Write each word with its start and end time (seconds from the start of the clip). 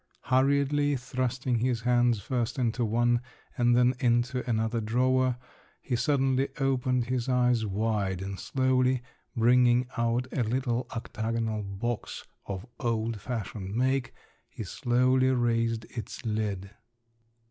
Hurriedly, 0.23 0.95
thrusting 0.95 1.59
his 1.59 1.81
hands 1.81 2.19
first 2.19 2.57
into 2.57 2.83
one, 2.83 3.21
and 3.55 3.75
then 3.77 3.93
into 3.99 4.43
another 4.49 4.81
drawer, 4.81 5.37
he 5.79 5.95
suddenly 5.95 6.49
opened 6.57 7.05
his 7.05 7.29
eyes 7.29 7.67
wide, 7.67 8.19
and 8.19 8.39
slowly 8.39 9.03
bringing 9.35 9.87
out 9.97 10.25
a 10.35 10.41
little 10.41 10.87
octagonal 10.89 11.61
box 11.61 12.25
of 12.47 12.65
old 12.79 13.21
fashioned 13.21 13.75
make, 13.75 14.11
he 14.49 14.63
slowly 14.63 15.29
raised 15.29 15.85
its 15.95 16.25
lid. 16.25 16.71